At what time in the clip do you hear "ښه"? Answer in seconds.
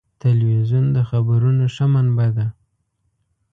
1.75-1.85